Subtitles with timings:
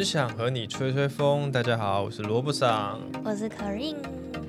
[0.00, 1.52] 只想和你吹吹风。
[1.52, 4.02] 大家好，我是萝卜桑，我是 k a r i n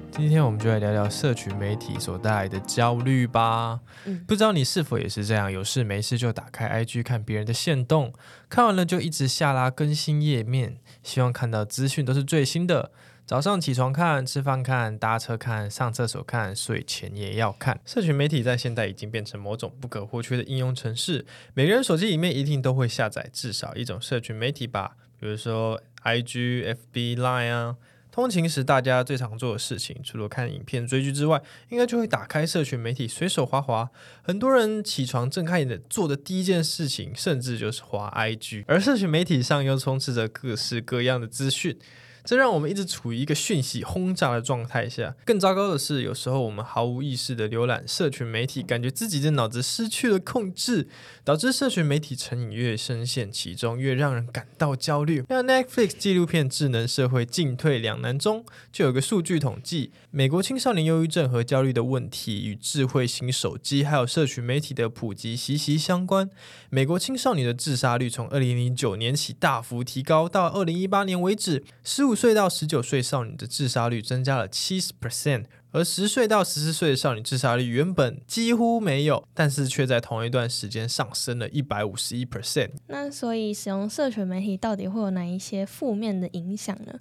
[0.09, 3.81] 今天我们就来聊聊社群媒体所带来的焦虑吧。
[4.05, 8.13] 嗯，不知道你是否也是这样，有事没事就打开 IG 看别人的线动，
[8.47, 12.89] 看完了就一直下拉更新页面，希望看到资讯都是最新的。
[13.25, 17.81] 早上起床看，吃饭看，搭车看，上厕所看，睡前也要看。
[17.85, 27.77] 社群媒体在现代已经变成某种不可或缺的应用程式，每个人手机里面一定都会下载至少一种社群媒体吧，比如说 IG、FB、Line 啊。
[28.11, 33.89] 通勤时大家最常做的事情，除了看影片、追剧之外，应该就会打开社群媒体随手滑滑。
[34.21, 41.79] 很多人起床睁开眼的做的第一件事情，甚至就是滑 IG，而社群媒体上又充斥着各式各样的资讯。
[42.23, 45.15] 这让我们一直处于一个讯息轰炸的状态下。
[45.25, 50.87] 更糟糕的是，有时候我们毫无意识的浏览社群媒体，感觉自己的脑子失去了控制，
[51.23, 55.23] 导致社群媒体成瘾越深陷其中，越让人感到焦虑。
[55.29, 66.29] 那 Netflix 纪录片《智能社会进退两难》中就有个数据统计，美国青少年忧郁症和焦虑的问题与智慧型手机还有社群媒体的普及息息相关。
[66.69, 72.10] 美国青少年的自杀率从二零零九年起大幅提高，到二零一八年为止，十五。
[72.11, 82.71] 五岁到十九岁少女的自杀率增加了七十 percent，而十岁到十四岁的少女自杀率原本几乎没有，但是却在同一段时间上升了一百五十一 percent。
[82.87, 86.99] 那所以使用社群媒体到底会有哪一些负面的影响呢？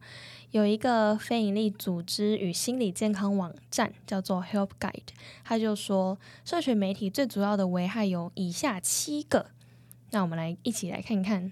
[0.52, 4.92] 有一个非营利组织与心理健康网站叫做 Help Guide，
[5.42, 9.46] 他就说社群媒体最主要的危害有以下七个。
[10.12, 11.50] 那我们来一起来看看。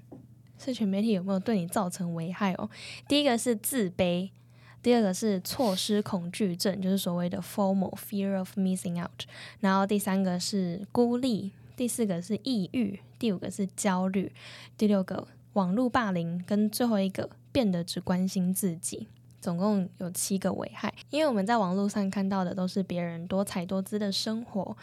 [0.58, 2.68] 社群媒体有没有对你造成危害哦？
[3.06, 4.30] 第一个是自卑，
[4.82, 9.22] 第二个是错失恐惧症，就是所谓的 formal fear of Missing Out），
[9.60, 14.32] 然后第三个是孤立，第四个是抑郁，第五个是焦虑，
[14.76, 19.06] 第六个网络霸凌，跟最后一个变得只关心自己。
[19.40, 24.76] 总共有七个危害，因为我们在网络上看到的都是别人多彩多姿的生活。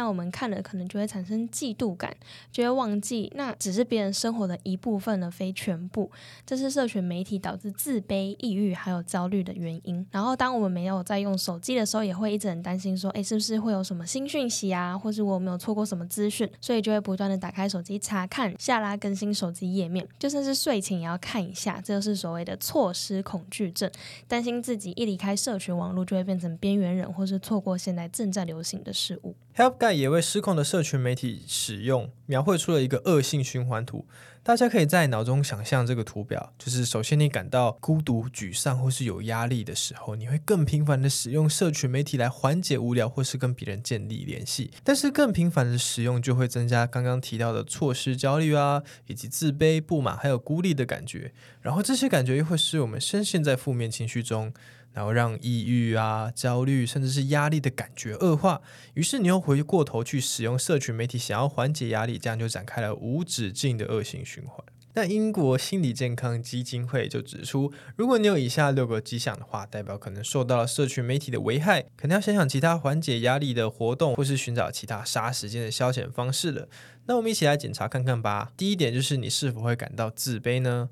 [0.00, 2.16] 那我们看了可能就会产生嫉妒感，
[2.50, 6.10] 就会忘记那只是别人生活的一部分而非全部。
[6.46, 10.06] 这是社群媒体导致自卑、抑郁还有焦虑的原因。
[10.10, 16.50] 然后，当我们没有在用手机的时候，也会一直很担心说，哎，是不是会有什么新讯息啊，或是我没有错过什么资讯？
[16.62, 21.78] 所以就会不断的打开手机查看、下拉更新手机页面，就算是睡前也要看一下。
[21.84, 23.90] 这就是所谓的错失恐惧症，
[24.26, 29.34] 担心自己一离开社群网络就会变成边缘人，或是错过现在正在流行的事物。
[29.60, 34.06] Help Guy 也为失控的社群媒体使用描绘出了一个恶性循环图。
[34.42, 44.70] 大家可以在脑中想象这个图表，就是首先你感到孤独、沮丧或是有压力的时候，你会更频繁的使用社群媒体来缓解无聊或是跟别人建立联系。
[44.82, 51.34] 但是更频繁的使用就会增加刚刚提到的错失焦虑啊，以及自卑、不满还有孤立的感觉。
[51.60, 54.54] 然后这些感觉又会使我们深陷在负面情绪中。
[54.92, 58.60] 然后让抑郁啊、焦虑，甚至是压力的感觉恶化，
[58.94, 64.64] 于是你又回过头去使用社群媒体，想要缓解压力，这样就展开了无止境的恶性循环。
[64.94, 76.68] 那英国心理健康基金会就指出，如果你有以下六个迹象的话，代表可能受到了社群媒体的危害，可能要想想其他缓解压力的活动，或是寻找其他杀时间的消遣方式了。
[77.06, 78.50] 那我们一起来检查看看吧。
[78.56, 80.90] 第一点就是你是否会感到自卑呢？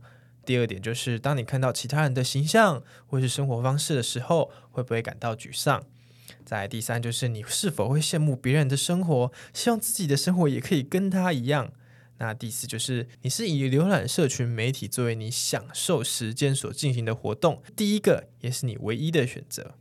[0.48, 5.84] 第二点就是，当你看到其他人的形象或是生活方式的时候，会不会感到沮丧？
[6.42, 11.70] 再第三就是，你是否会羡慕别人的生活，希望自己的生活也可以跟他一样？
[12.16, 19.74] 那第四就是，你是以浏览社群媒体作为你享受时间所进行的活动，第一个也是你唯一的选择。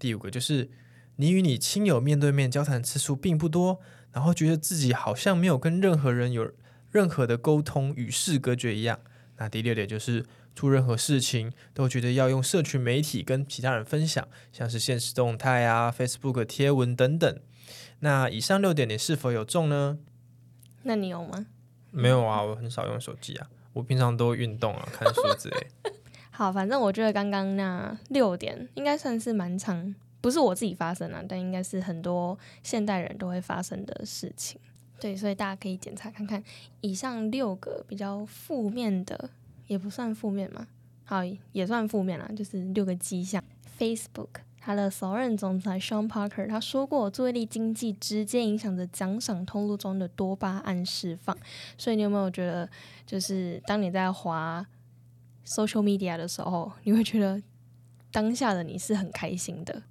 [0.00, 0.68] 第五个就是，
[1.14, 3.78] 你与你亲友面对面交谈次数并不多，
[4.10, 6.50] 然后觉得自己好像没有跟任何人有
[6.90, 8.98] 任何的沟通，与世隔绝一样。
[9.38, 17.40] 那第六点就是做任何事情都觉得要用社群媒体跟其他人分享，像是现实动态啊、Facebook 贴文等等。
[18.00, 19.98] 那以上六点你是否有中呢？
[20.82, 21.46] 那你有吗？
[21.90, 25.66] 没有啊，我很少用手机啊，我平常都运动啊、看书之类。
[26.30, 34.60] 好，反正我觉得刚刚那六点应该算是蛮长，不是我自己发生啊，但应该是很多现代人都会发生的事情。
[35.00, 36.42] 对，所以大家可以检查看看，
[36.80, 39.30] 以上六个比较负面的，
[39.66, 40.66] 也不算负面嘛，
[41.04, 41.22] 好，
[41.52, 43.42] 也算负面啦，就是六个迹象。
[43.78, 44.28] Facebook
[44.58, 51.36] 它的首任总裁 Sean Parker 他说过，注意力经济直接影响着奖赏通路中的多巴胺释放。
[51.78, 52.68] 所以你有没有觉得，
[53.06, 54.66] 就是当你在滑
[55.46, 57.40] social media 的时候，你会觉得
[58.10, 59.82] 当下的你是很开心的？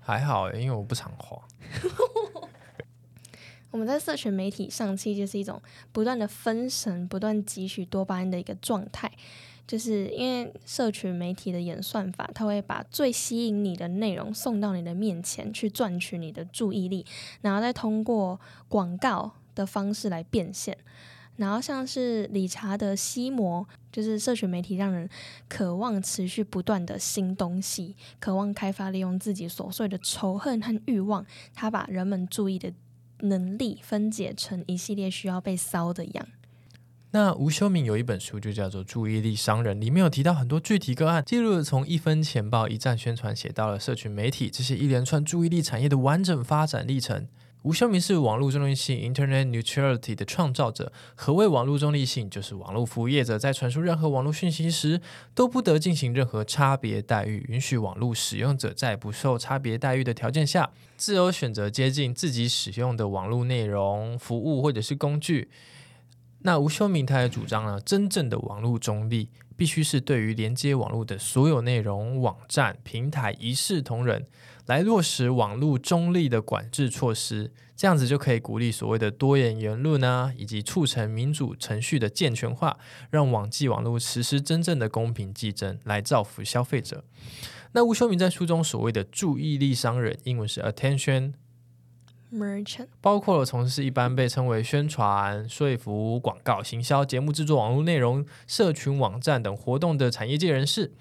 [0.00, 1.40] 还好，因为我不常滑。
[3.76, 5.60] 我们在社群媒体上，其实就是一种
[5.92, 9.12] 不断的分神、不断汲取多巴胺的一个状态。
[9.66, 17.04] 就是因为社群媒体的演算法，它会把最吸引你的内容送到你的面前，去赚取你的注意力，
[17.42, 20.78] 然后再通过广告的方式来变现。
[21.36, 25.06] 然后像是理查德·西摩，就是社群媒体让人
[25.50, 32.72] 渴望持续不断的新东西，渴望开发利用自己琐碎的仇恨和欲望，他把人们注意的
[33.20, 36.28] 能力分解成一系列需要被骚的样。
[37.12, 47.26] 那吴修敏有一本书就叫做《注意力商人》，里面有提到很多具体个案，记录了从一分钱报、一站宣传，写到了社群媒体这些一连串注意力产业的完整发展历程。
[47.66, 50.92] 吴修明是网络中立性 （Internet Neutrality） 的创造者。
[51.16, 52.30] 何谓网络中立性？
[52.30, 55.00] 就是网络服务业者在传输任何网络讯息时，
[55.34, 65.50] 都不得进行任何差别待遇，允许网络使用者在不受差别待遇的条件下，自由选择接近自己使用的网络内容、服务或者是工具。
[66.42, 74.24] 那吴修明他也主张呢，真正的网络中立必须是对于连接网络的所有内容、网站、平台一视同仁，
[74.66, 82.78] 来落实网络中立的管制措施，这样子就可以鼓励所谓的多元言论啊，以及促成民主程序的健全化，
[83.10, 87.04] 让网际网络实施真正的公平竞争，来造福消费者。
[87.72, 91.34] 那吴修明在书中所谓的注意力商人，英文是 attention。
[92.32, 100.92] Merchant 包括了从事一般被称为宣传、说服、广告、行销、节目制作、网络内容、社群网站等活动的产业界人士。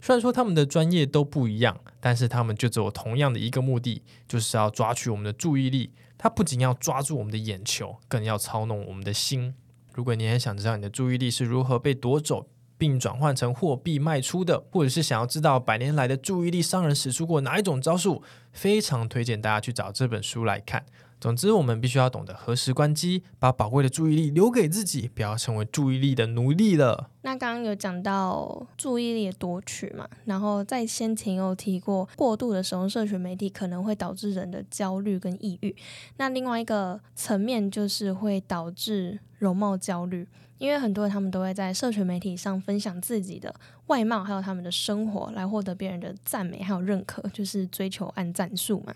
[0.00, 5.92] 虽然说他们的专业都不一样，但是他们就只有同样的一个目的，就是要抓取我们的注意力。
[6.16, 9.54] 他不仅要抓住我们的眼球，更要操弄我们的心。
[9.92, 12.46] 如果你也想知道你的注意力是如何被夺走，
[12.84, 18.22] 并转换成货币卖出的，或者是想要知道百年来的注意力商人使出过哪一种招数，
[18.52, 20.84] 非常推荐大家去找这本书来看。
[21.18, 27.08] 总之，我们必须要懂得何时关机，把宝贵的注意力留给自己，不要成为注意力的奴隶了。
[27.22, 35.74] 那刚刚有讲到注意力的夺取嘛，然后在先前有提过，过度的使用社群媒体可能会导致人的焦虑跟抑郁。
[36.18, 40.28] 那另外一个层面就是会导致容貌焦虑。
[40.58, 43.54] 因为很多人他们都会在社群媒体上分享自己的
[43.88, 48.94] 外貌，还有他们的生活，来获得别人的赞美还有认可，就是追求按赞数嘛。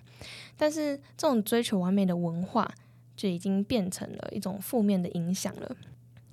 [0.56, 2.72] 但是这种追求完美的文化，
[3.16, 5.76] 就已经变成了一种负面的影响了。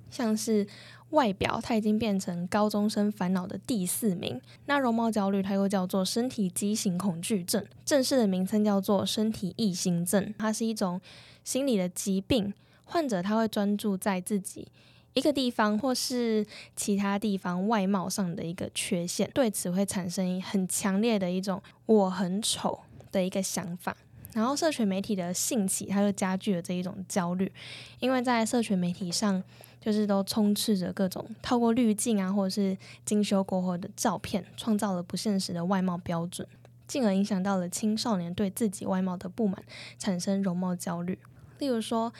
[0.08, 0.66] 像是
[1.10, 4.40] 外表，它已经变成高中生烦恼的第四名。
[4.66, 10.32] 那容貌焦虑，它又叫做身体畸形恐惧症，正式的名称叫做身体异形症。
[10.38, 11.00] 它是一种
[11.44, 14.68] 心理的疾病，患者他会专注在自己。
[15.16, 16.46] 一个地方或是
[16.76, 22.78] 其他地方外貌上的一个缺陷，对此会产生很强烈的一种“我很丑”
[23.10, 23.96] 的一个想法。
[24.34, 27.50] 然后，社群媒体的兴起，它就加剧了这一种焦虑，
[27.98, 29.42] 因为在社群媒体上，
[29.80, 32.76] 就是都充斥着各种透过滤镜啊，或者是
[33.06, 36.46] 精修过后的照片，创造了不现实的外貌标准，
[36.86, 39.64] 进而影响到了青少年对自己外貌的不满，
[39.98, 41.18] 产生容貌焦虑。
[41.58, 42.12] 例如说，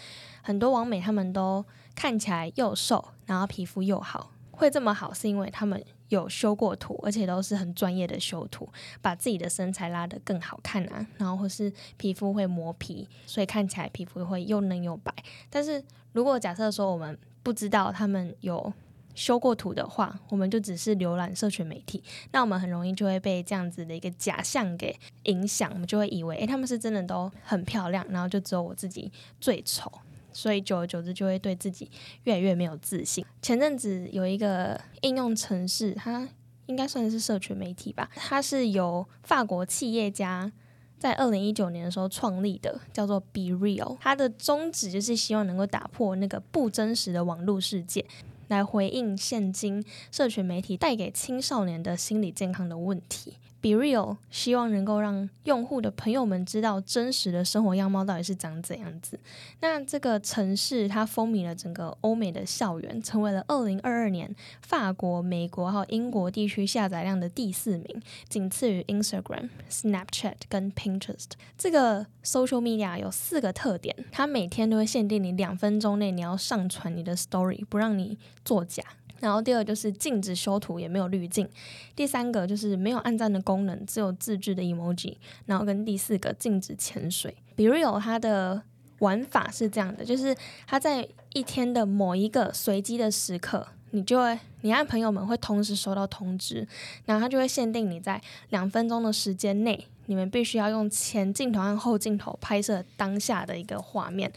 [0.42, 8.68] 很多网美他们都看起来又瘦，然后皮肤又好，会这么好是因为他们有修过图，而且都是很专业的修图，
[9.00, 15.12] 把自己的身材拉得更好看啊，然后或是皮肤会磨皮，所以看起来皮肤会又嫩又白。
[15.50, 18.72] 但是如果假设说我们不知道他们有。
[19.16, 24.94] 修过图的话，我们就只是浏览社群媒体，那我们很容易就会被这样子的一个假象给
[25.24, 29.90] 影响，我们就会以为，诶，他们是真的都很漂亮，然后就只有我自己最丑，
[30.32, 31.90] 所以久而久之就会对自己
[32.24, 33.24] 越来越没有自信。
[33.40, 36.28] 前阵子有一个应用程式，它
[36.66, 40.52] 应该算是社群媒体吧，它是由法国企业家
[40.98, 48.04] 在二零一九年的时候创立的，叫做 Be Real，它的宗旨就是希望能够打破那个不真实的网络世界。
[48.48, 53.34] 来回应现今社群媒体带给青少年的心理健康的问题。
[53.66, 59.18] Be Real 希望能够让用户的朋友们知道真实的生活样貌到底是长怎样子。
[59.60, 64.32] 那这个城市它风靡了整个欧美的校园，成为了二零二二年
[64.62, 71.30] 法国、美国还有英国地区下载量的第四名，仅次于 Instagram、Snapchat 跟 Pinterest。
[71.58, 78.84] 这个 social media 有四个特点，它每天都会限定你两分钟内你要上传你的 story，不让你作假。
[79.20, 81.48] 然后第二就是禁止修图，也没有滤镜。
[81.94, 85.16] 第三个就是没有暗赞的功能，只有自制的 emoji。
[85.46, 87.34] 然后跟第四个禁止潜水。
[87.54, 88.62] 比如有它的
[88.98, 96.66] 玩法是这样的，就是它在一天的某一个随机的时刻，你就会你和朋友们会同时收到通知，
[97.04, 98.20] 然后它就会限定你在
[98.50, 104.30] 两分钟的时间内，你们必须要用前镜头和后镜头拍摄当下的一个画面。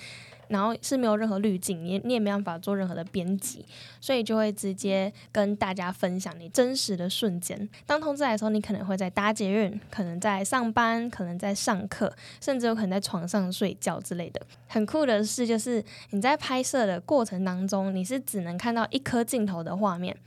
[0.49, 3.65] 然后是没有任何滤镜，你你也没办法做任何的编辑，
[4.01, 7.69] 所以就会直接跟大家分享你真实的瞬间。
[7.85, 14.41] 当通知来的时候，你可能会在搭捷运，可能在上班，可能在上课，甚至有可能在床上睡觉之类的。
[14.67, 20.17] 很酷的是，就是你在拍摄的过程当中，你是只能看到一颗镜头的画面，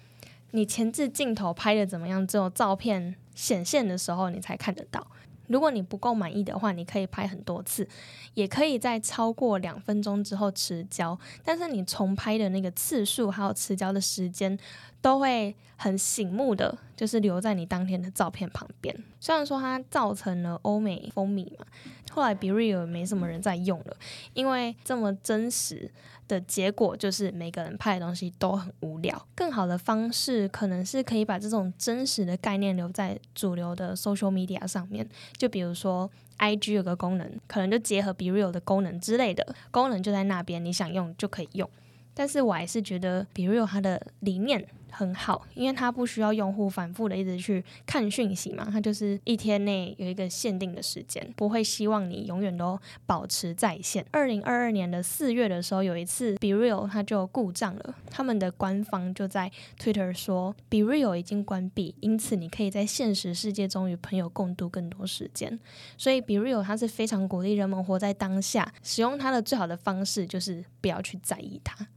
[0.52, 5.07] 你前置镜头拍的怎么样，只有照片显现的时候你才看得到。
[5.52, 7.87] 如果你不够满意的话，你可以拍很多次，
[8.35, 14.59] 也可以在超过两分钟之后持焦，但是你重拍的那个次数还有持焦的时间
[15.02, 18.97] 都会很醒目的，就是留在你当天的照片旁边。
[19.21, 21.66] 虽然说它造成了欧美风靡嘛，
[22.11, 23.97] 后来 Be Real 没什么人在用了，
[24.32, 25.90] 因为这么真实。
[26.33, 29.27] 的结果就是每个人拍的东西都很无聊。
[29.35, 41.69] 更好的方式可能是可以把这种真实的概念留在主流的 social media 上面，就比如说 IG 有个功能，可能就结合 Be Real 的功能之类的，功能就在那边，你想用就可以用。
[42.15, 44.67] 但是我还是觉得 Be Real 它的理念。
[44.93, 54.05] 很好，因为它不需要用户反复的一直去看讯息嘛，它就是一天内有一个限定的时间，不会希望你永远都保持在线。
[54.11, 65.59] 二零二二年的四月的时候，有一次 Be Real 它就故障了，他们的官方就在 Twitter 说 Be Real 已经关闭，因此你可以在现实世界中与朋友共度更多时间。
[65.97, 71.89] 所以 Be Real 它是非常鼓励人们活在当下，使用它的最好的方式就是不要去在意它。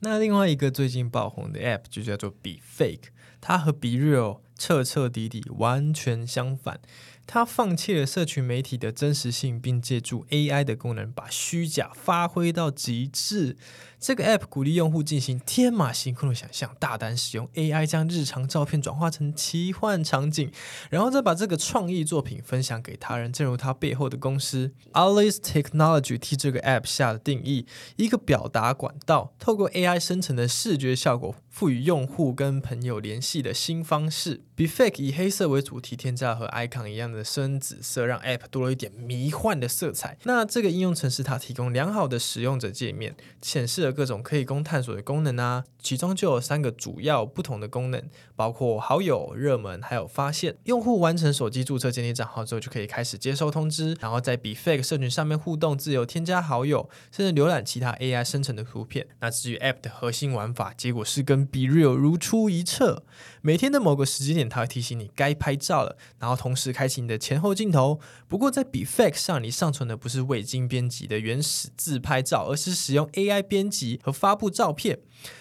[0.00, 3.08] 那另外一个最近爆红的 App 就叫做 Be Fake，
[3.40, 6.80] 它和 Be Real 彻彻底底完全相反。
[7.26, 13.56] 它放弃了社群媒体的真实性，并借助 AI 的功能，把虚假发挥到极致。
[14.04, 20.52] 这个 App 鼓励用户进行天马行空的想象，大胆使用 AI 将日常照片转化成奇幻场景，
[20.90, 23.32] 然后再把这个创意作品分享给他人。
[23.32, 27.64] 正如它背后的公司 Alice Technology 替这个 App 下的定义：
[27.96, 34.42] 一个表达管道，透过 AI 生成的视觉效果，赋予用户跟朋友联系的新方式。
[34.54, 40.18] Be Fake 以黑色为主题，添加和 Icon 一样的深紫色，让 App 多了一点迷幻的色彩。
[40.24, 48.02] 那这个应用程式它提供良好的使用者界面，显示了各种可以供探索的功能啊，其中就有三个主要不同的功能，
[48.36, 50.56] 包括好友、热门还有发现。
[50.64, 59.06] 用户完成手机注册建立账号之后，就可以开始接收通知，然后在 Be Fake 社群上面互动，自由添加好友，甚至浏览其他 AI 生成的图片。
[59.20, 63.04] 那至于 App 的核心玩法，结果是跟 Be Real 如出一辙。
[63.40, 68.00] 每天的某个时间点，它会提醒你该拍照了，然后同时开启你的前后镜头。
[68.26, 74.98] 不过在 Be Fake 上，你上传的不是未经编辑的原始自拍照，而是使用 AI 编辑和发布照片。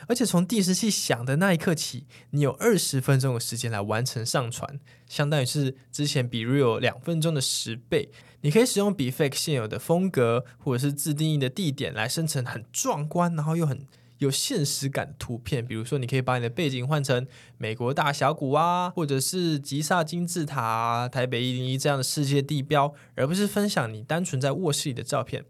[0.07, 8.09] 而且从计时器响的那一刻起，你有二十分钟的时间来完成上传，相当于是之前 Be Real 两分钟的十倍。
[8.41, 13.85] 你可以使用 Be Fake 现有的风格或者是自定义的地点来生成很壮观，然后又很。
[14.19, 25.43] 有现实感的图片，比如说，你可以把你的背景换成美国大峡谷啊，或者是吉萨金字塔、台北一零一这样的世界地标，而不是分享你单纯在卧室里的照片。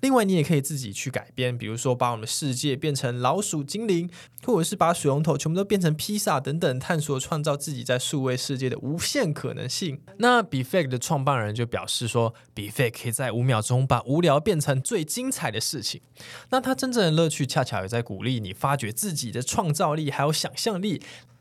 [0.00, 4.10] 另外，你也可以自己去改编，比如说把我们的世界变成老鼠精灵，
[4.44, 10.00] 或者是把水龙头全部都变成披萨等等，探索创造自己在数位世界的无限可能性。
[10.18, 16.00] 那 Be Fake 的创办人就表示说，Be Fake 可以在五秒钟把无聊变成最精彩的事情。
[16.50, 21.00] 那他真正的乐趣，恰巧也在鼓励你发掘自己的创造力，还有想象力，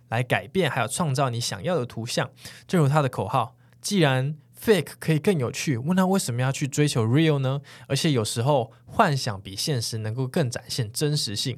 [0.09, 2.29] 来改变还有创造你想要的图像。
[2.67, 7.61] 正如他的口号，既然 Fake 可以更有趣，问他为什么要去追求 Real 呢？
[7.87, 11.57] 而且有时候幻想比现实能够更展现真实性。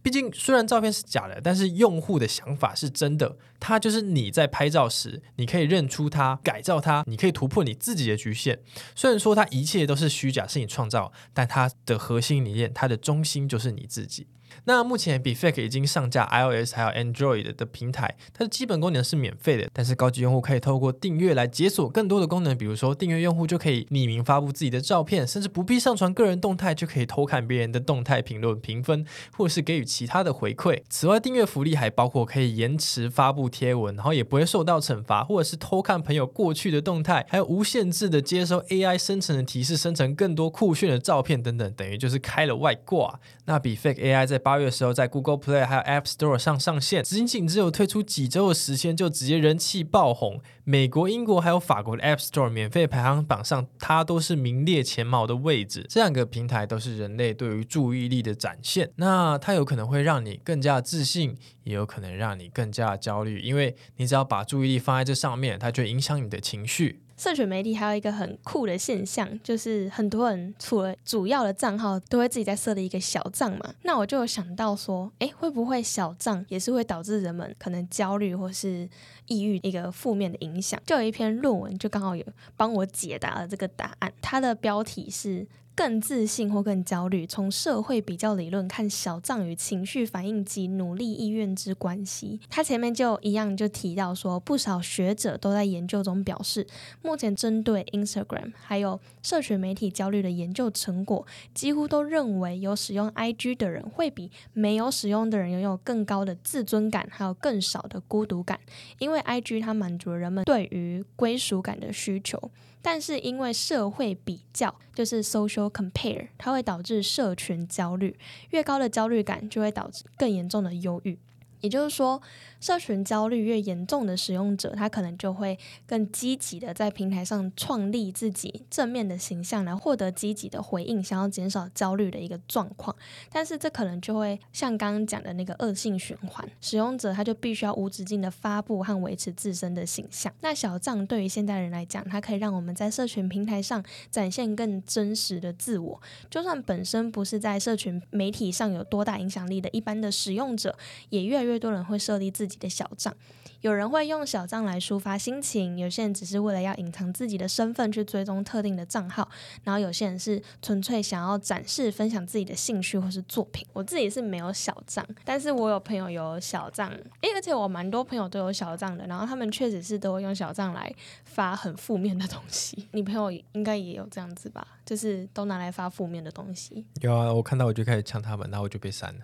[0.00, 3.36] 毕竟虽然照片是假的，但是用户的想法是真的。
[3.58, 8.60] 它就是你在拍照时，你可以认出它，改造它，你可以突破你自己的局限。
[8.94, 14.28] 虽然说它一切都是虚假，是你创造，但它的核心理念，它的中心就是你自己。
[14.68, 29.06] 那目前比 Fake 已经上架 iOS 还有 Android 的平台，它的基本功能是免费的，但是高级用户可以透过订阅来解锁更多的功能，比如说订阅用户就可以匿名发布自己的照片，甚至不必上传个人动态就可以偷看别人的动态评论评分，
[29.36, 30.82] 或者是给予其他的回馈。
[30.88, 43.20] 此外，订阅福利还包括可以延迟发布贴文，然后也不会受到惩罚，或者是偷看朋友过去的动态，还有无限制的接收 AI 生成的提示，生成更多酷炫的照片等等，等于就是开了外挂。
[43.44, 50.40] 那比 Fake AI 在八八月时候在 Google Play 还有 App Store 上上线，仅仅只有推出几周的时间就直接人气爆红。
[50.64, 55.84] 美国、英国还有法国的 App Store 免费排行榜上，它都是名列前茅的位置。
[55.90, 58.90] 这两个平台都是人类对于注意力的展现。
[58.96, 67.02] 那它有可能会让你更加自信，也有可能让你更加焦虑，因为你只要把注意力放在这上面，它就影响你的情绪。
[67.16, 73.74] 社群媒体还有一个很酷的现象，就是很多人除了主要的账号，都会自己在设立一个小账嘛。
[73.82, 78.88] 那我就有想到说，哎，会不会小账也是会导致人们可能焦虑或是
[79.26, 80.80] 抑郁一个负面的影响？
[80.84, 82.24] 就有一篇论文，就刚好有
[82.56, 84.12] 帮我解答了这个答案。
[84.20, 85.46] 它的标题是。
[85.76, 92.40] 更自信或更焦虑，从社会比较理论看小账与情绪反应及努力意愿之关系。
[92.48, 96.66] 他前面就一样就提到说，不少学者都在研究中表示，
[97.02, 108.58] 目前针对 Instagram 还有社群媒体焦虑的研究成果，几乎都认为有使用 IG 的人会比没有使用的人拥有更高的自尊感，还有更少的孤独感，
[108.98, 112.50] 因为 IG 它满足了人们对于归属感的需求。
[112.88, 118.16] 但是因为社会比较，就是 social compare，它会导致社群焦虑，
[118.50, 121.18] 越高的焦虑感就会导致更严重的忧郁。
[121.62, 122.22] 也就是说，
[122.66, 125.56] 社群焦虑越严重的使用者，他可能就会
[125.86, 132.96] 更积极的在平台上创立自己正面的形象，来获得积极的回应，想要减少焦虑的一个状况。
[133.30, 140.32] 但是这可能就会像刚刚讲的那个恶性循环，使用者他就必须要无止境的发布和维持自身的形象。
[140.40, 143.80] 那小账对于现代人来讲，它可以让我们在社群平台上
[144.10, 150.76] 展现更真实的自我，就算本身不是在社群媒体上有多大影响力的一般的使用者，
[151.10, 153.14] 也越来越多人会设立自己的小账，
[153.60, 159.28] 有人会用小账来抒发心情，有些人只是为了要隐藏自己的身份去追踪特定的账号，
[159.64, 163.66] 然后有些人是纯粹想要展示、分享自己的兴趣或是作品。
[163.72, 166.88] 我自己是没有小账，但是我有朋友有小账，
[167.20, 170.94] 诶，而且我蛮多朋友都有小账的，然后他们确实是都会用小账来
[171.24, 172.88] 发很负面的东西。
[172.92, 174.66] 你朋友应该也有这样子吧？
[174.84, 176.84] 就是都拿来发负面的东西。
[177.00, 179.20] 有啊，我看到我就开始呛他们，然后我就被删了。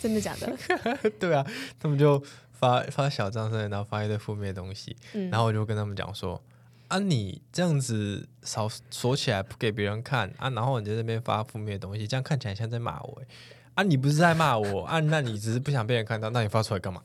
[0.00, 1.10] 真的假的？
[1.20, 1.46] 对啊，
[1.78, 2.20] 他们就
[2.62, 4.96] 发发小账上，然后发一堆负面的东西，
[5.32, 6.40] 然后我就跟他们讲说：
[6.86, 13.20] 啊，你这样子少锁起来不给别人看啊，然后你在这边发负面的东西，这样看起来像在骂我。
[13.74, 15.00] 啊，你不是在骂我啊？
[15.00, 17.02] 那你只是不想被人看到，那你发出来干嘛？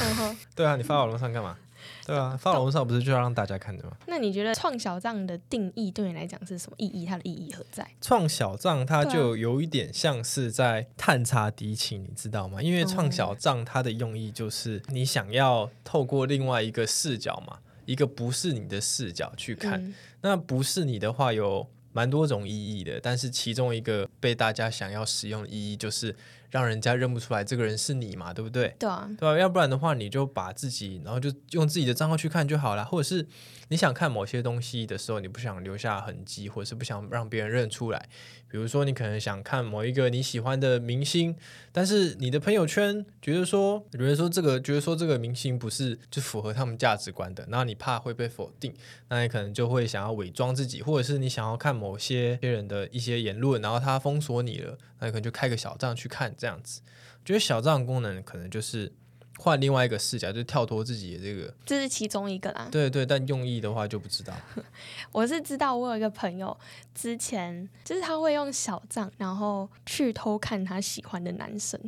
[0.56, 1.58] 对啊，你发网络上干嘛？
[2.06, 3.96] 对啊，发网络上不是就要让大家看的吗？
[4.06, 7.06] 那你觉得创小账的定义对你来讲是什么意义？
[7.06, 7.88] 它的意义何在？
[8.00, 12.62] 创小账它就有一点像是在探查敌情，你知道吗？
[12.62, 19.94] 因为创小账它的用意就是你想要透过另外一个视角嘛，一个不是你的视角去看。
[20.20, 26.14] 那不是你的话，有蛮多种意义的，但是其中一个被大家想要使用的意义就是。
[26.54, 28.76] 让人家认不出来这个人是你嘛，对不对？
[28.78, 33.26] 对啊，对啊，要不然的话，你就把自己，然后就用自己的账号去看就好了，或者是
[33.70, 38.08] 你想看某些东西的时候，你不想留下痕迹，或者是不想让别人认出来。
[38.54, 41.34] 比如说，你可能想看某一个你喜欢的明星，
[41.72, 48.72] 但是你的朋友圈觉得说，觉得说这个，觉得说这个明星不是就符合他们价值观的，然后你怕会被否定，
[49.08, 56.80] 那你可能就会想要伪装自己，或者是你想要看某些别人的一些言论，然后他封锁你了，那可能就开个小账去看这样子。
[57.24, 58.92] 觉得小账功能可能就是。
[59.38, 62.68] 换另外一个视角，就跳脱自己的这个，这是其中一个啦。
[62.70, 64.32] 对对，但用意的话就不知道。
[65.10, 66.56] 我是知道，我有一个朋友，
[66.94, 71.78] 之前就是他会用小账，然后去偷看他喜欢的男生，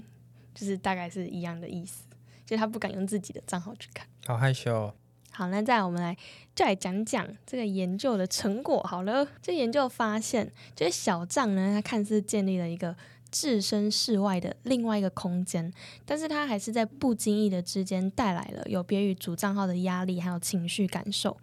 [0.55, 2.05] 就是大概是一样的意思，
[2.45, 4.07] 就他不敢用自己的账号去看。
[4.27, 4.93] 好害羞。
[5.31, 6.17] 好，那再我们来
[6.55, 8.83] 就来讲讲这个研究的成果。
[8.83, 12.97] 好了，这研究发现，就是小账呢，它看似建立了一个。
[13.38, 15.70] 置身事外的另外一个空间，
[16.07, 21.37] 但是它还是在不经意的之间带来了有别于主账号的压力，还有情绪感受。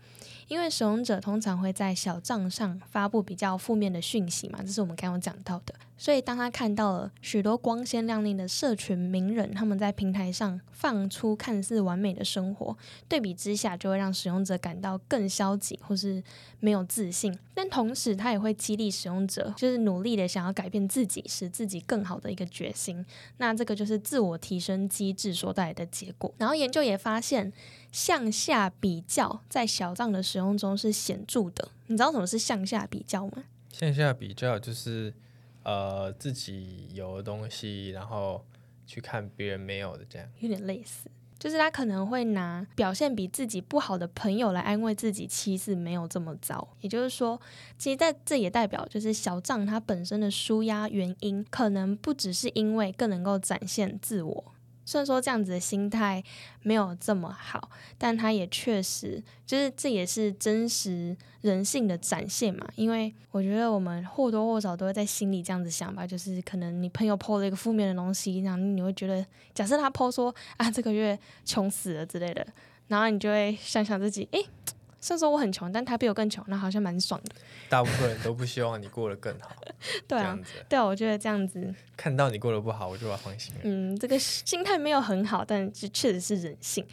[0.48, 5.76] 因为使用者通常会在小账上发布比较负面的讯息嘛，这是我们刚刚讲到的。
[5.98, 12.76] 所以当他看到了许多光鲜亮丽的社群名人，他们在平台上放出看似完美的生活，
[13.08, 16.22] 对比之下就会让使用者感到更消极或是
[16.60, 17.38] 没有自信。
[17.54, 23.06] 但同时，他也会激励使用者，就是努力的想要改变自己，使自己更好的一个决心。
[23.38, 26.34] 那这个就是自我提升机制所带来的结果。
[26.38, 27.54] 然后研究也发现，
[27.92, 31.70] 向下比较在小账的使用中是显著的。
[31.88, 33.44] 你知道什么是向下比较吗？
[33.72, 35.14] 向下比较就是
[35.64, 38.46] 呃自己有的东西，然后
[38.86, 41.10] 去看别人没有的，这样有点类似。
[41.40, 46.66] 就是他可能会拿表现比自己不好的朋友来安慰自己，其实没有这么糟。
[46.80, 47.38] 也就是说，
[47.78, 54.53] 其实在这也代表，就是小账他本身的舒压原因，可能不只是因为更能够展现自我。
[54.86, 56.24] 虽然说这样子的心态
[56.62, 62.68] 没有这么好，但他也确实就是这也是真实人性的展现嘛。
[62.76, 72.46] 因为我觉得我们或多或少都会在心里这样子想吧，就是可能你朋友抛了一个负面的东西，然后你会觉得，假设他抛说啊这个月穷死了之类的，
[72.88, 74.46] 然后你就会想想自己，诶。
[75.04, 77.36] 虽然说我很穷，但他比我更穷，那好像蛮爽的。
[77.68, 79.50] 大部分人都不希望你过得更好，
[80.08, 80.40] 对啊。
[80.70, 83.60] 对啊，我觉得这样子，看到你过得不好，我就要放心了。
[83.64, 86.86] 嗯，这个心态没有很好，但这确实是人性。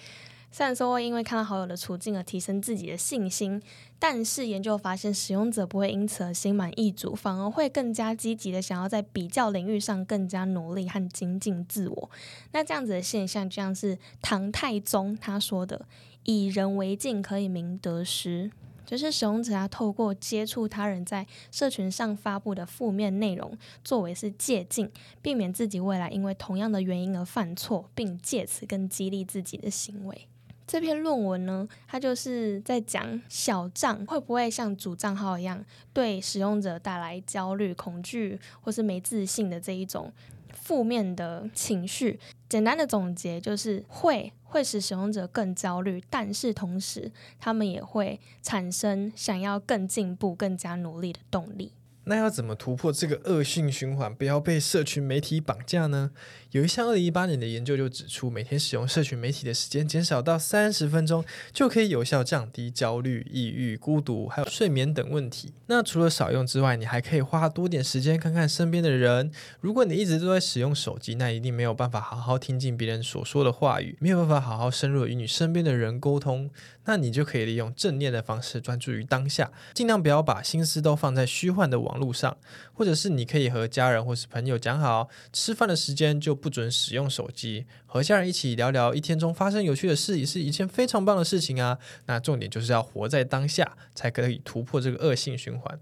[0.51, 3.63] 虽然说会因为看到好友的处境而提升自己的信心，
[4.01, 12.11] 但是研究发现，使用者不会因此而心满意足，反而会更加积极的想要在比较领域上更加努力和精进自我。
[12.51, 15.87] 那这样子的现象，就像是唐太宗他说的
[16.25, 18.51] ：“以人为镜，可以明得失。”
[18.87, 24.91] 就是使用者要透过接触他人在社群上发布的负面内容，作为是借镜，
[25.23, 30.27] 避免自己未来因为同样的原因而犯错，并借此更激励自己的行为。
[30.67, 40.13] 这篇论文呢，它就是在讲小账会不会像主账号一样，对使用者带来焦虑、恐惧或是没自信的这一种
[40.53, 42.19] 负面的情绪。
[42.51, 51.73] 简单的总结就是会会使使用者更焦虑，但是同时他们也会产生想要更进步、更加努力的动力。
[52.11, 56.11] 那要怎么突破这个恶性循环，不要被社群媒体绑架呢？
[56.51, 65.53] 有一项二零一八年的研究就指出，每天使用社群媒体的时间减少到三十分钟，就可以有效降低焦虑、抑郁、孤独，还有睡眠等问题。
[65.69, 69.31] 那除了少用之外，你还可以花多点时间看看身边的人。
[69.61, 76.51] 如果你一直都在使用手机，那一定没有办法好好听进别人所说的话语，没有办法好好深入与你身边的人沟通。
[76.87, 82.37] 那你就可以利用正念的方式，专注于当下，尽量不要把心思都放在虚幻的网路上，
[82.73, 91.79] 或者是你可以和家人或是朋友讲好，吃饭的时间就不准使用手机，和家人一起聊聊一天中发生有趣的事，也是一件非常棒的事情啊。
[92.07, 95.79] 那重点就是要活在当下，才可以突破这个恶性循环。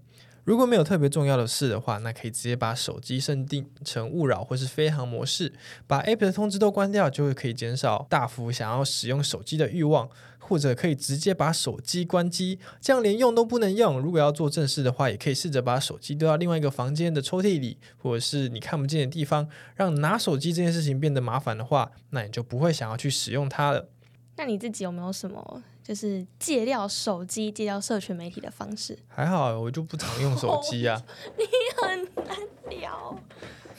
[0.49, 5.53] 如果没有特别重要的事的话，那可以直接把手机设定成勿扰或是飞行模式，
[5.85, 10.09] 把 App 的通知都关掉，就会可以减少大幅想要使用手机的欲望。
[10.39, 13.99] 或者可以直接把手机关机，这样连用都不能用。
[13.99, 23.89] 如果要做正事的话，也可以试着把手机丢到另外一个房间的抽屉里，或者是你看不见的地方，让拿手机这件事情变得麻烦的话，那你就不会想要去使用它了。
[24.37, 28.95] 那你自己有没有什么就是戒掉手机、戒掉社群媒体的方式？
[29.07, 31.01] 还好，我就不常用手机啊。
[31.35, 31.43] 你
[31.81, 32.37] 很难
[32.69, 33.19] 聊。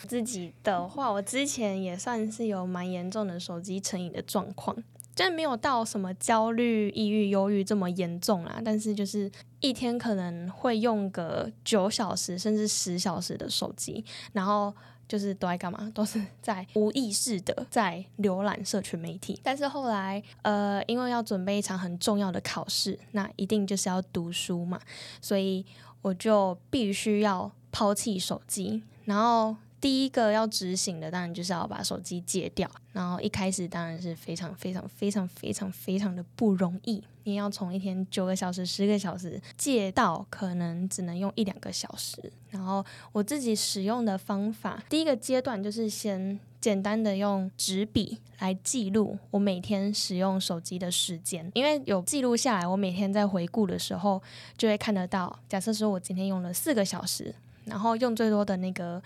[0.09, 4.77] 自己的话，我之前也算是有蛮严重的手机成瘾的状况，
[5.15, 8.61] 但没有到什么焦虑、抑郁、忧郁这么严重啦。
[8.65, 14.75] 但是就是一天可能会用个九小时甚至十小时的手机，然后。
[15.11, 15.91] 就是都在干嘛？
[15.93, 19.41] 都是在无意识的在浏览社群媒体。
[19.43, 24.81] 但是后来，呃，因为要准备一场很重要的考试，那一定就是要读书嘛，
[25.21, 25.67] 所以
[26.01, 28.85] 我就必须要抛弃手机。
[29.05, 32.71] 然后第一个要执行的，当然就是要把手机戒掉。
[32.93, 42.31] 然后一开始当然是非常非常非常非常非常的不容易，你要从一天九个小时、十个小时戒到可能只能用一两个小时。
[42.51, 54.21] 然后我自己使用的方法，第一个阶段就是先简单的用纸笔来记录我每天使用手机的时间，因为有记录下来，我每天在回顾的时候
[54.59, 55.39] 就会看得到。
[55.49, 59.03] 假设说我今天用了四个小时，然后用最多的那个。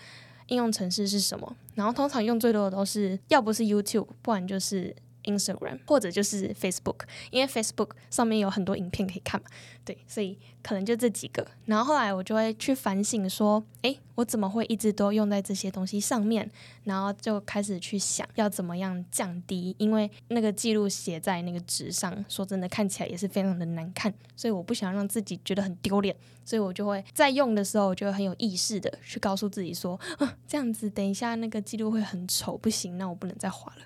[0.49, 1.57] 应用程式是什么？
[1.75, 9.47] 然后通常用最多的都是，要不是 YouTube，不然就是 Instagram，或者就是 Facebook，因为 Facebook 上面有很多影片可以看嘛。
[9.85, 11.47] 对，所以可能就这几个。
[11.67, 16.51] 然后后来我就会去反省说，诶，我怎么会一直都用在这些东西上面？
[16.85, 33.83] 然后就开始去想要怎么样降低，因为那个记录写在那个纸上，说真的看起来也是非常的难看，所以我不想让自己觉得很丢脸，所以我就会在用的时候，我就会很有意识的去告诉自己说，啊，这样子等一下那个记录会很丑，不行，那我不能再划了。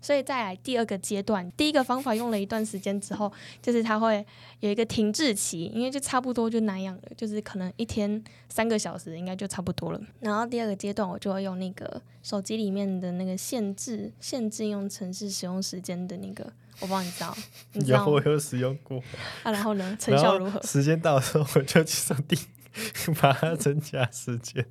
[0.00, 4.24] 所以再来第二个阶段，第一个方法用了一段时间之后，就是它会
[4.60, 10.00] 有一个停滞期，因为就差不多就那样了，就是可能一天三个小时应该就差不多了。
[10.20, 17.36] 然后第二个阶段，我就会用那个手机里面的那个限制限制用程式使用时间的那个，我帮你知道，
[17.72, 18.04] 你知道？
[18.06, 18.98] 有我有使用过，
[19.42, 20.62] 啊，然后呢，成效如何？
[20.62, 22.38] 时间到的时候我就去上订，
[23.20, 24.64] 把它增加时间。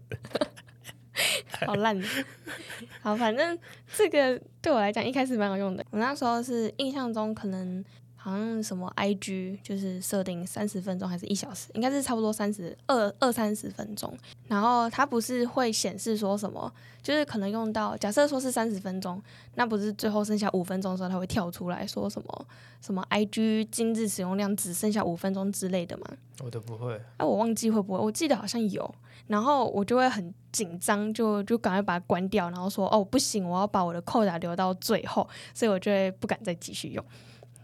[1.65, 2.07] 好烂的，
[3.01, 3.57] 好，反正
[3.95, 5.85] 这个对我来讲一开始蛮有用的。
[5.91, 7.83] 我那时候是印象中可能
[8.15, 14.13] 好像什么 IG 就是设定三十分钟还是一小时，应该是差不多三十二二三十分钟。
[14.47, 19.21] 然后它不是会显示说什么，就是可能用到假设说是三十分钟，
[19.55, 22.45] 那不是最后剩下五分钟的时候，它会跳出来说什么
[22.81, 26.05] 什么 IG 今日使用量只剩下五分钟之类的吗？
[26.41, 28.95] 我都不会，哎、我忘记会不会，我记得好像有，
[29.29, 37.05] 然后我就会很紧张，就就赶快把它关掉，然后说哦不行，我要把我的扣打留到最后，所以我就会不敢再继续用。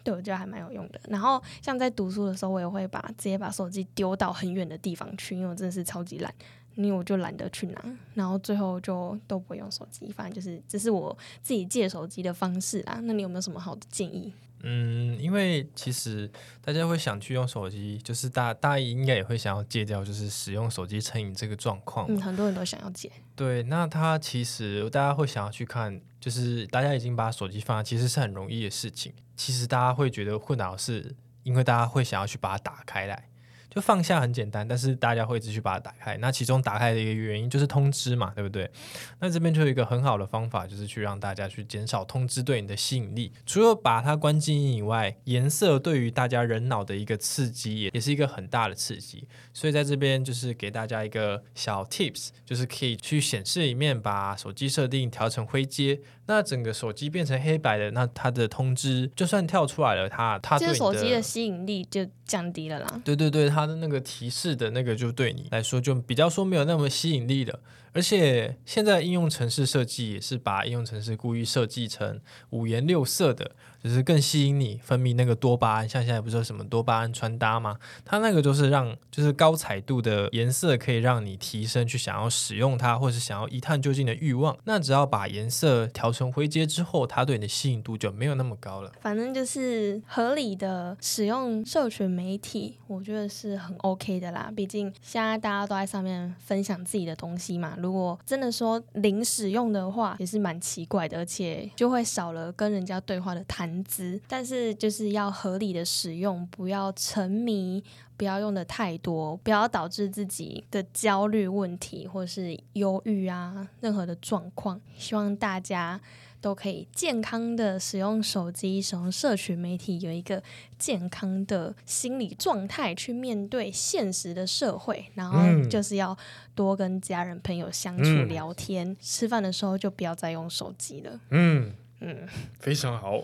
[0.04, 1.02] 对我觉得还蛮有用的。
[1.10, 6.32] 然后像在读书的时候，我也会把直接把手机丢到很远的地方去，因为我真的是超级懒，
[6.76, 13.00] 因为我就懒得去拿，然后最后就都不会用手机，反正就是这是我自己借手机的方式啦。
[13.02, 14.32] 那你有没有什么好的建议？
[14.68, 22.08] 嗯，因为其实大家会想去用手机，就是大大一应该也会想要戒掉，就是使用手机成瘾这个状况。
[22.10, 23.12] 嗯，很多人都想要戒。
[23.36, 29.14] 对，那他其实大家会想要去看，就是大家已经把手机放，其实是很容易的事情。
[29.36, 33.30] 其实大家会觉得困扰，是因为大家会想要去把它打开来。
[33.76, 36.16] 就放下很简单，但是大家会一直去把它打开。
[36.20, 38.72] 那其中打开的一个原因就是通知嘛，对不对？
[39.20, 43.34] 那这边就有一个很好的方法，就是去让大家去减少通知对你的吸引力。
[43.46, 49.28] 除了把它关静音以外，颜色对于大家人脑的一个刺激也也是一个很大的刺激。
[49.54, 56.00] 所以在这边就是给大家一个小 tips，就是可以去显示里面把手机设定调成灰阶。
[56.28, 63.02] 那整个手机变成黑白的，那它的通知就算跳出来了，它它对手机的吸引力就降低了啦。
[63.04, 67.60] 对对对，它的那个提示的那个就对你来说就比较说没有那么吸引力了。
[67.94, 73.52] 而且现在应用程式设计也是把应用程式故意设计成五颜六色的。
[73.86, 77.78] 就是更吸引你分泌那个多巴胺，像现在不是有什么多巴胺穿搭吗？
[78.04, 84.58] 它那个就是让就是高彩度的颜色可以让你提升去想要使用它，或是想要一探究竟的欲望。
[84.64, 88.92] 那只要把颜色调成灰阶之后，它对你的吸引度就没有那么高了。
[89.02, 94.52] 反正就是合理的使用社群媒体，我觉得是很 OK 的啦。
[94.56, 97.76] 毕竟现在大家都在上面分享自己的东西嘛。
[97.78, 103.75] 如果真的说零使用的话，也是蛮奇怪的，而且就会少了跟人家对话的谈。
[103.84, 107.84] 资，但是就是要合理的使用，不要沉迷，
[108.18, 114.80] 不要用的太多，不要导致自己的焦虑问题或是忧郁啊，任何的状况。
[114.98, 116.00] 希望大家
[116.42, 120.42] 都可以健康的使用手机，使用社群媒体，有一个
[120.78, 125.06] 健康的心理状态去面对现实的社会。
[125.16, 126.16] 然后就是要
[126.54, 131.20] 多跟家人朋友相处聊天，吃饭的时候就不要再用手机了。
[131.32, 132.28] 嗯嗯，
[132.60, 133.24] 非常好。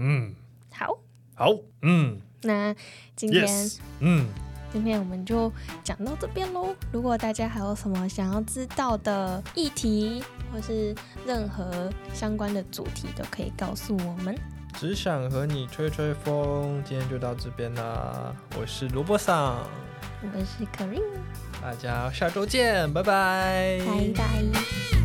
[0.00, 0.32] 嗯，
[0.72, 0.96] 好，
[1.34, 1.50] 好，
[1.82, 2.74] 嗯，那
[3.16, 4.26] 今天，嗯，
[4.72, 6.74] 今天我们就讲到这边喽。
[6.92, 10.94] 如果大家还有什么想要知道的议题，或是
[11.26, 14.38] 任何相关的主题，都可以告诉我们。
[14.74, 18.32] 只想和你吹吹风，今天就到这边啦。
[18.56, 19.58] 我是萝卜桑，
[20.22, 21.02] 我是 Karin，
[21.60, 24.97] 大家下周见，拜拜，拜拜。